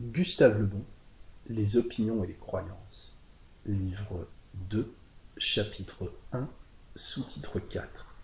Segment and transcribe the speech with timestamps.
[0.00, 0.84] Gustave Lebon,
[1.48, 3.20] Les opinions et les croyances,
[3.66, 4.28] livre
[4.70, 4.94] 2,
[5.38, 6.48] chapitre 1,
[6.94, 8.14] sous-titre 4.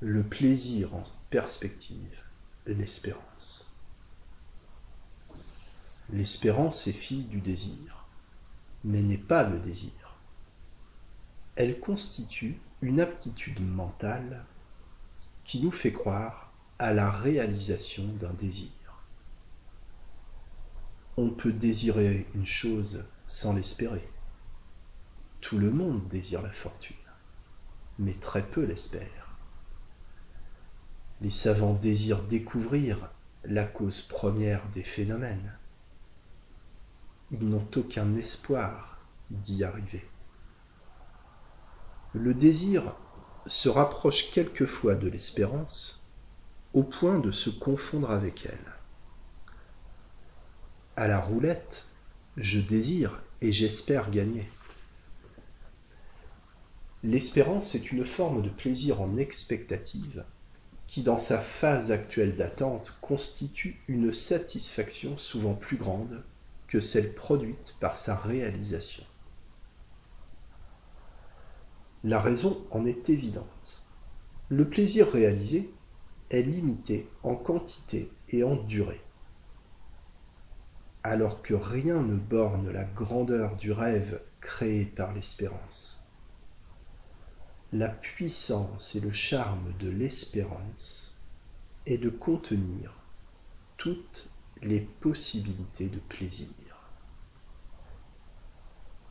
[0.00, 2.24] Le plaisir en perspective,
[2.66, 3.70] l'espérance.
[6.12, 8.04] L'espérance est fille du désir,
[8.82, 10.16] mais n'est pas le désir.
[11.54, 14.44] Elle constitue une aptitude mentale
[15.44, 18.81] qui nous fait croire à la réalisation d'un désir.
[21.18, 24.08] On peut désirer une chose sans l'espérer.
[25.42, 26.96] Tout le monde désire la fortune,
[27.98, 29.36] mais très peu l'espèrent.
[31.20, 33.10] Les savants désirent découvrir
[33.44, 35.58] la cause première des phénomènes.
[37.30, 38.98] Ils n'ont aucun espoir
[39.30, 40.08] d'y arriver.
[42.14, 42.94] Le désir
[43.46, 46.08] se rapproche quelquefois de l'espérance
[46.72, 48.81] au point de se confondre avec elle.
[50.94, 51.86] À la roulette,
[52.36, 54.46] je désire et j'espère gagner.
[57.02, 60.22] L'espérance est une forme de plaisir en expectative
[60.86, 66.22] qui, dans sa phase actuelle d'attente, constitue une satisfaction souvent plus grande
[66.68, 69.04] que celle produite par sa réalisation.
[72.04, 73.82] La raison en est évidente.
[74.50, 75.70] Le plaisir réalisé
[76.28, 79.00] est limité en quantité et en durée
[81.04, 86.06] alors que rien ne borne la grandeur du rêve créé par l'espérance.
[87.72, 91.18] La puissance et le charme de l'espérance
[91.86, 92.94] est de contenir
[93.78, 94.30] toutes
[94.62, 96.48] les possibilités de plaisir.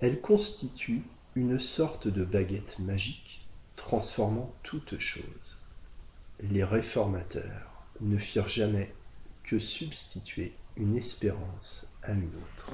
[0.00, 1.02] Elle constitue
[1.34, 5.62] une sorte de baguette magique transformant toutes choses.
[6.40, 8.92] Les réformateurs ne firent jamais
[9.44, 12.70] que substituer une espérance à une autre.